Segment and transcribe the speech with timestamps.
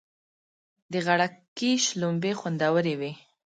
[0.91, 3.13] د غړکی شلومبی خوندوری وی.